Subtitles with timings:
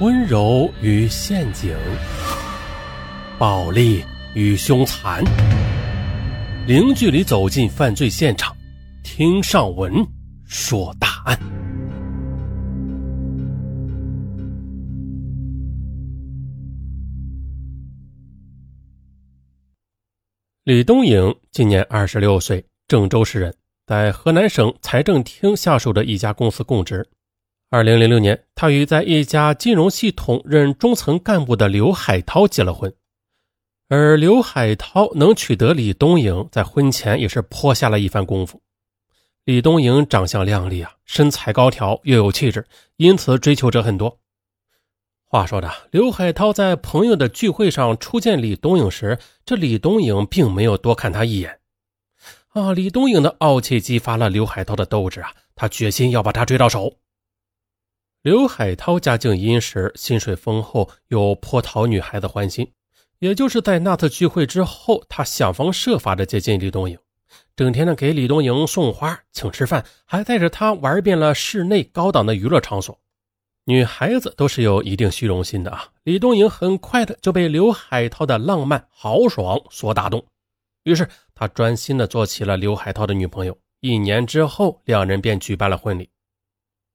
[0.00, 1.72] 温柔与陷阱，
[3.38, 4.02] 暴力
[4.34, 5.22] 与凶残，
[6.66, 8.56] 零距离走进犯罪现场，
[9.04, 10.04] 听上文
[10.46, 11.38] 说大案。
[20.64, 23.54] 李东颖今年二十六岁，郑州市人，
[23.86, 27.08] 在河南省财政厅下属的一家公司供职。
[27.74, 32.94] 二零零六年，他与在一家金融系统任中层干部的刘海涛结了婚，
[33.88, 38.62] 而刘海涛能娶得李东颖，在婚前也是颇下了一番功夫。
[39.44, 42.64] 李东颖长相靓丽啊，身材高挑又有气质，
[42.96, 44.20] 因此追求者很多。
[45.24, 51.58] 话说的，刘海涛在朋友的聚会上初见李东颖时，这李东颖并没有多看他一眼。
[52.50, 56.98] 啊，李东颖的傲气激发了刘海涛的斗志啊，他决心要把她追到手。
[58.24, 62.72] 刘海涛家境殷实，薪水丰厚，又颇讨女孩子欢心。
[63.18, 66.98] 也就是在那次聚会之后，他想方设法的接近李东颖，
[67.54, 72.98] 整天的给李东颖送花、请吃饭，还带着她玩遍了室内高档的娱乐场所。
[73.66, 75.88] 女孩子都是有一定虚荣心的啊！
[76.04, 80.24] 李东颖很快的就被刘海涛的浪漫豪爽所打动，
[80.84, 83.58] 于是他专心的做起了刘海涛的女朋友。
[83.80, 86.08] 一年之后，两人便举办了婚礼。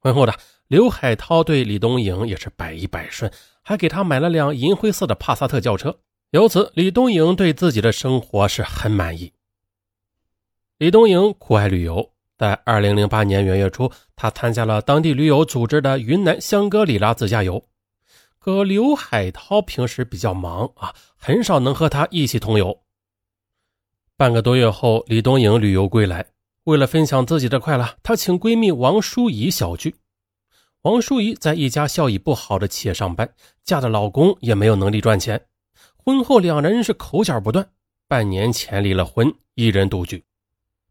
[0.00, 0.34] 婚后的。
[0.72, 5.94] 刘海涛对李东颖也是百依百顺，还给他买了辆银灰色的帕萨特轿车。
[6.30, 9.30] 由此，李东颖对自己的生活是很满意。
[10.78, 17.62] 李东颖酷爱旅游，在二零零八年元月初，他参加了当地驴友组织的云南香格里拉自驾游。
[18.38, 22.80] 可刘海涛平时比较忙啊，很少能和他一起同游。
[24.16, 26.24] 半个多月后，李东颖旅游归来，
[26.64, 29.94] 为了分享自己的快乐，她请闺蜜王淑怡小聚。
[30.82, 35.46] 王淑仪在一家效益不好的企业上班，嫁的老公也没有能力赚钱。
[35.96, 37.70] 婚后两人是口角不断，
[38.08, 40.24] 半年前离了婚，一人独居。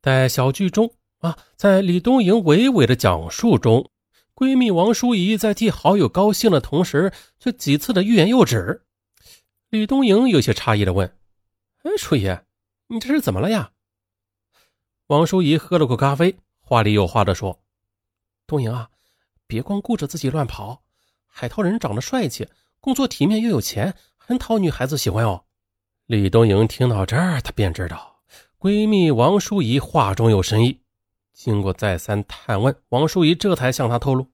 [0.00, 3.90] 在小剧中啊，在李东莹娓娓的讲述中，
[4.32, 8.82] 闺蜜王淑仪在替好友高兴的同时，却几次的欲言又止。
[9.70, 11.12] 李东莹有些诧异的问
[11.82, 12.28] ：“哎，淑仪，
[12.86, 13.72] 你这是怎么了呀？”
[15.08, 17.58] 王淑仪喝了口咖啡，话里有话的说
[18.46, 18.88] ：“东颖啊。”
[19.50, 20.80] 别光顾着自己乱跑，
[21.26, 22.46] 海涛人长得帅气，
[22.78, 25.42] 工作体面又有钱，很讨女孩子喜欢哦。
[26.06, 28.20] 李东莹听到这儿，她便知道
[28.60, 30.78] 闺蜜王淑仪话中有深意。
[31.34, 34.28] 经过再三探问，王淑仪这才向她透露，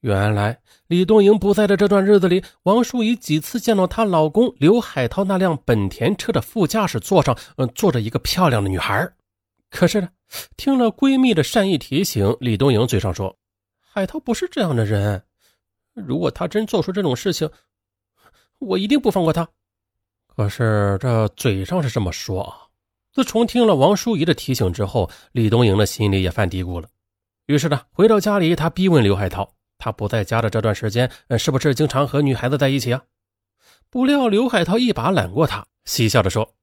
[0.00, 9.12] 原来李东莹不在的这段日子里，王淑仪几次见到她老公刘海涛那辆本田车的副驾驶座上，嗯，坐着一个漂亮的女孩。
[9.68, 10.08] 可是呢，
[10.56, 13.36] 听了闺蜜的善意提醒，李东莹嘴上说。
[13.98, 15.20] 海涛不是这样的人，
[15.92, 17.50] 如果他真做出这种事情，
[18.60, 19.48] 我一定不放过他。
[20.28, 22.58] 可是这嘴上是这么说啊，
[23.10, 26.88] 自从听了王淑仪的提醒之后，李东莹的心里也犯嘀咕了。
[27.46, 33.02] 于是呢，回到家里，他逼问刘海涛：“他不在家的这段时间，是不是经常和女孩子在一起啊？”
[33.90, 36.54] 不料刘海涛一把揽过他，嬉笑着说：“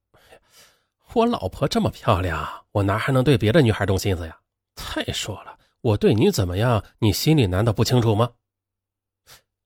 [1.12, 4.34] 我老婆这么漂亮，我哪还能对别的女孩动心思呀？
[4.74, 5.54] 再说了。”
[5.86, 8.32] 我对你怎么样，你心里难道不清楚吗？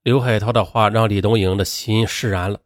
[0.02, 2.60] 刘海涛的话让李东莹的心释然了，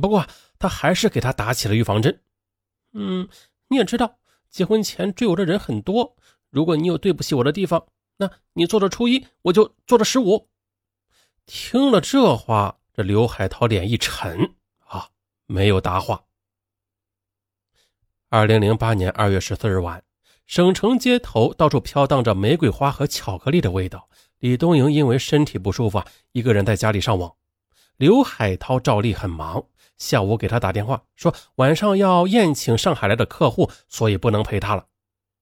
[0.00, 0.26] 不过
[0.58, 2.20] 他还是给他打起了预防针。
[2.92, 3.28] 嗯，
[3.68, 4.18] 你也知道，
[4.48, 6.16] 结婚前追我的人很多，
[6.48, 7.86] 如果你有对不起我的地方，
[8.16, 10.48] 那你做着初一，我就做着十五。
[11.46, 15.08] 听了这话，这刘海涛脸一沉，啊，
[15.46, 16.24] 没有答话。
[18.30, 20.02] 二零零八年二月十四日晚。
[20.50, 24.08] 省城街头到处飘荡着玫瑰花和巧克力的味道。
[24.40, 26.02] 李东莹因为身体不舒服，
[26.32, 27.32] 一个人在家里上网。
[27.98, 29.64] 刘海涛照例很忙，
[29.96, 34.86] 下午给他打电话说晚上要宴请上海来的客户，所以不能陪他了。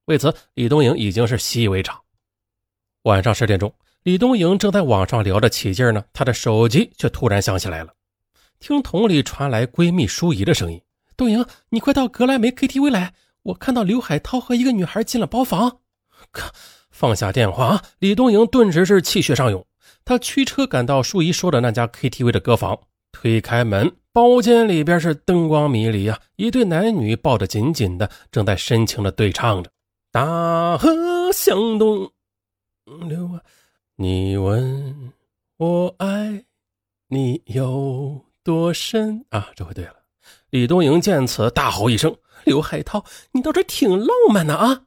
[0.04, 1.98] 为此，李东莹已经是习以为常。
[3.04, 7.94] 晚上十点钟，李东莹正在网上聊得起劲呢，她的手机却突然响起来了，
[8.60, 10.82] 听筒里传来闺蜜舒怡的声音
[11.16, 13.14] ：“东莹，你快到格莱美 KTV 来。”
[13.48, 15.80] 我看到刘海涛和一个女孩进了包房，
[16.30, 16.52] 可
[16.90, 19.64] 放下电话，李东莹顿时是气血上涌。
[20.04, 22.78] 他驱车赶到淑仪说的那家 KTV 的歌房，
[23.10, 29.70] 推开门，包间里边是灯光迷离啊，一对男女抱得紧紧的，正在深情的对唱着。
[30.12, 32.10] 大河向东
[33.08, 33.40] 流啊，
[33.96, 35.12] 你问
[35.56, 36.44] 我爱
[37.08, 39.48] 你有多深啊？
[39.56, 39.94] 这回对了。
[40.50, 42.14] 李东莹见此，大吼一声。
[42.48, 44.82] 刘海涛，你倒是挺浪漫的啊！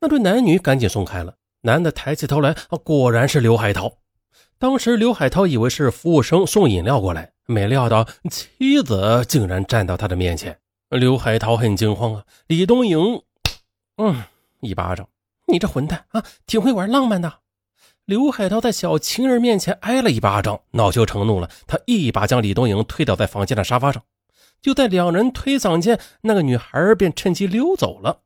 [0.00, 1.34] 那对男女赶紧松开了。
[1.60, 3.98] 男的抬起头来，果然是刘海涛。
[4.58, 10.58] 当时刘海涛以为是服务生送饮料过来，没料到妻子竟然站到他的面前。
[10.88, 12.24] 刘海涛很惊慌啊！
[12.46, 13.22] 李东营，
[13.98, 14.22] 嗯，
[14.60, 15.06] 一巴掌，
[15.46, 17.40] 你这混蛋啊，挺会玩浪漫的。
[18.06, 24.02] 刘海涛在小情人面前挨了一巴掌，恼羞成怒了，他一把将李东营推倒在房间的沙发上。
[24.60, 28.20] 就在两人推搡间，那个女孩便趁机溜走了。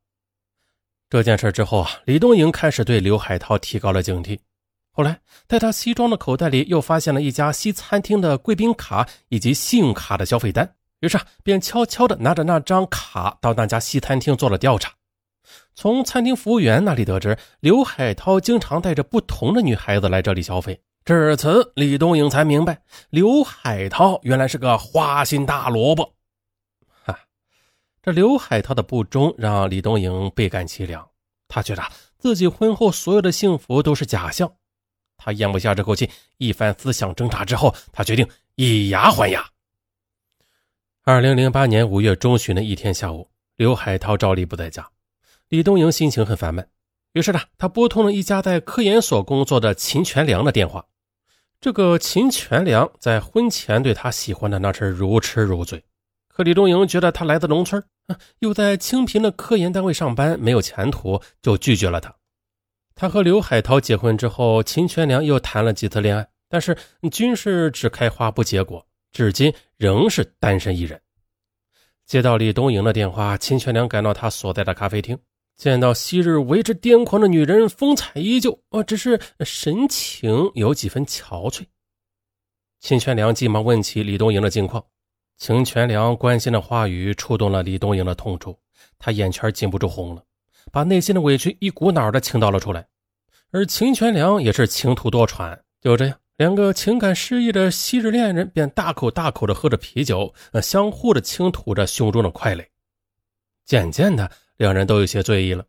[1.10, 4.38] 这件事之后啊，李东营开始对刘海涛提高了警惕。
[4.92, 14.92] 后来，在他西装的口袋里又发现了一家西餐厅的贵宾卡以及信用卡的消费单，于是便悄悄地拿着那张卡到那家西餐厅做了调查。
[15.74, 20.80] 从餐厅服务员那里得知，刘海涛经常带着不同的女孩子来这里消费。
[21.04, 22.78] 至此，李东营才明白，
[23.10, 26.14] 刘海涛原来是个花心大萝卜。
[28.02, 31.08] 这刘海涛的不忠让李东莹倍感凄凉，
[31.46, 31.84] 他觉得
[32.18, 34.52] 自己婚后所有的幸福都是假象，
[35.16, 39.48] 他咽不下这口气，一番思想挣扎之后，他决定以牙还牙。
[41.04, 44.90] 二零零八年五月中旬的一天下午，刘海涛照例不在家，
[45.48, 46.68] 李东莹心情很烦闷，
[47.12, 50.84] 于是呢，他拨通了一家在科研所工作的秦全良的电话。
[51.60, 55.84] 这个秦全良在婚前对他喜欢的那是如痴如醉。
[56.34, 57.84] 可李东莹觉得他来自农村，
[58.38, 62.14] 又在清贫的科研单位上班，没有前途，就拒绝了他。
[62.94, 66.76] 他和刘海涛结婚之后，秦全良又谈了几次恋爱，但是
[67.10, 70.98] 均是只开花不结果，至今仍是单身一人。
[72.06, 75.18] 接到李东营的电话，秦全良赶到他所在的咖啡厅，
[75.56, 81.66] 见到昔日为之癫狂的女人，风采依旧，哦，只是神情有几分憔悴。
[82.80, 84.82] 秦全良急忙问起李东营的近况。
[85.42, 88.56] 秦全良关心的话语触动了李东营的痛处，
[88.96, 90.22] 他眼圈禁不住红了，
[90.70, 92.86] 把内心的委屈一股脑的倾倒了出来。
[93.50, 102.64] 而秦全良也是情途多舛，就这样，两个情感失意的昔日恋人便大口大口的喝着啤酒，呃相互的倾吐着胸中的快乐。
[103.66, 105.64] 渐渐的，两人都有些醉意了。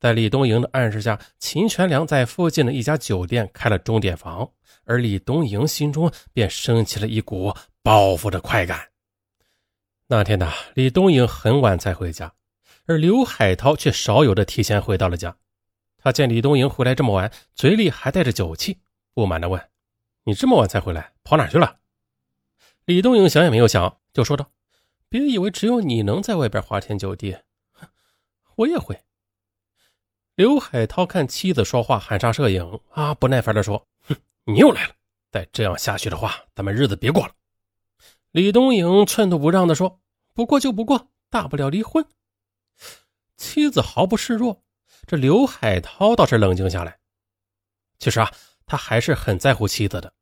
[0.00, 4.50] 在李东营的暗示下，秦全良在附近的一家酒店开了钟点房，
[4.82, 8.84] 而李东营心中便升起了一股报复的快感。
[10.06, 12.34] 那天呢，李东营很晚才回家，
[12.86, 15.36] 而刘海涛却少有的提前回到了家。
[15.96, 18.80] 他见李东营回来这么晚，嘴里还带着酒气，
[19.14, 19.70] 不满地问
[20.24, 21.78] ：“你这么晚才回来，跑哪去了？”
[22.84, 24.52] 李东营想也没有想，就说道
[25.08, 27.38] ：“别以为只有你能在外边花天酒地，
[28.56, 29.04] 我也会。”
[30.36, 34.14] 刘海涛看妻子说话含沙射影啊，不耐烦地说：“哼，
[34.44, 34.94] 你又来了！
[35.30, 37.32] 再这样下去的话，咱们日子别过了。”
[38.34, 40.00] 李东颖寸土不让地说
[40.34, 42.04] ：“不过就不过，大不了离婚。”
[43.38, 44.64] 妻子毫不示弱。
[45.06, 46.98] 这刘海涛倒是冷静下来。
[48.00, 48.28] 其实啊，
[48.66, 50.12] 他还是很在乎妻子的。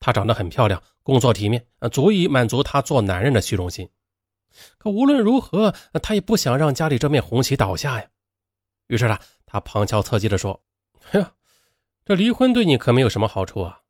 [0.00, 3.88] 她长得很漂亮，工作体面，足以满足他做男人的虚荣心。
[4.76, 5.72] 可无论如何，
[6.02, 8.08] 他也不想让家里这面红旗倒下呀。
[8.88, 9.16] 于是呢，
[9.46, 10.60] 他旁敲侧击地说
[11.12, 11.32] ：“哎呀，
[12.04, 13.82] 这离婚对你可没有什么好处啊，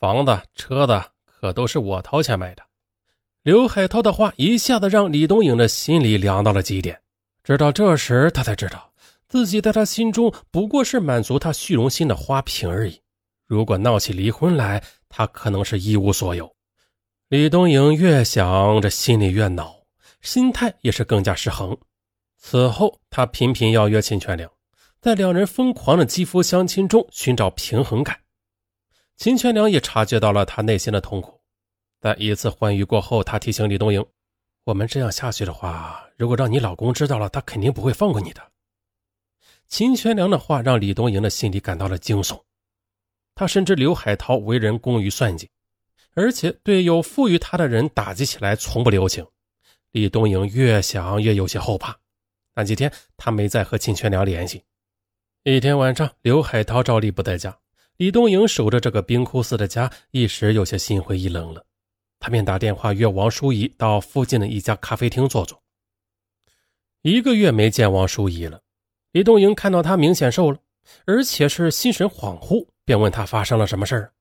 [0.00, 2.64] 房子、车子可都是我掏钱买的。”
[3.42, 7.00] 刘海涛的话一下子让李东颖的心里凉到了极点。
[7.42, 8.92] 直到这时，他才知道
[9.28, 13.00] 自己在他心中不过是满足他虚荣心的花瓶而已。
[13.46, 16.54] 如果闹起离婚来，他可能是一无所有。
[17.28, 19.74] 李东颖越想，这心里越恼，
[20.20, 21.74] 心态也是更加失衡。
[22.36, 24.50] 此后，他频频邀约秦全良，
[25.00, 28.20] 在两人疯狂的肌肤相亲中寻找平衡感。
[29.16, 31.39] 秦全良也察觉到了他内心的痛苦。
[32.00, 34.04] 在一次欢愉过后，他提醒李东营
[34.64, 38.40] ：“我们这样下去的话，如果让你老公知道了，他肯定不会放过你的。”
[39.68, 42.40] 秦全良的话让李东营的心里感到了惊悚。
[43.34, 45.50] 他深知刘海涛为人工于算计，
[46.14, 49.26] 而且对有赋予他的人打击起来从不留情。
[49.92, 51.96] 李东营越想越有些后怕。
[52.54, 54.62] 那几天，他没再和秦全良联系。
[55.44, 57.56] 一天晚上，刘海涛照例不在家，
[57.96, 61.64] 李东营守着这个冰窟似的家，一时有些心灰意冷了。
[62.20, 65.60] 他便打电话约王淑仪到附近的一家咖啡厅坐坐。
[67.02, 68.60] 一个月没见王淑仪了，
[69.12, 70.58] 李东营看到她明显瘦了，
[71.06, 74.12] 而且是心神恍惚，便问她发生了什么事儿。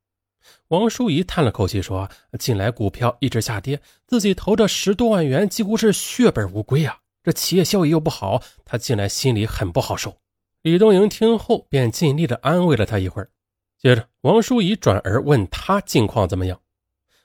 [0.70, 6.98] 王淑仪叹了口气说：“近来股票一直下跌，自己投的十多万元几乎是血本无归啊！
[7.22, 10.18] 这企业效益又不好，他近来心里很不好受。”
[10.64, 13.30] 李东营听后便尽力的安慰了他一会儿，
[13.78, 16.60] 接着王淑仪转而问他近况怎么样。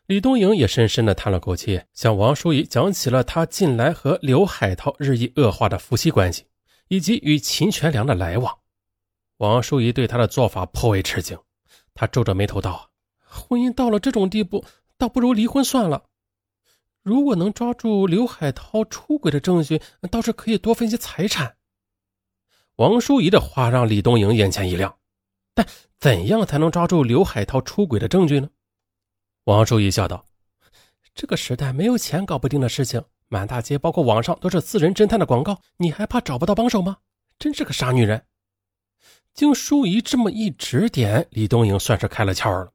[0.06, 6.44] 李东营也深深地叹了口气，向王淑仪讲起了他近来和刘海涛日益恶化的夫妻关系，
[6.88, 8.58] 以及与秦全良的来往。
[9.38, 11.38] 王淑仪对他的做法颇为吃惊，
[11.94, 12.90] 他皱着眉头道
[13.24, 14.62] ：“婚姻到了这种地步，
[14.98, 16.04] 倒不如离婚算了。
[17.02, 19.80] 如果能抓住刘海涛出轨的证据，
[20.10, 21.56] 倒是可以多分些财产。
[22.76, 24.98] 王淑仪的话让李东颖眼前一亮，
[25.54, 25.66] 但
[25.98, 28.50] 怎样才能抓住刘海涛出轨的证据呢？
[29.44, 30.24] 王淑仪笑道
[31.14, 36.96] ：“这个时代没有钱搞不定的事情，满大街包括网上都是私人侦探的广告，你还怕找不到帮手吗？
[37.38, 38.24] 真是个傻女人。”
[39.34, 42.72] 经淑仪这么一指点，李东莹算是开了窍了。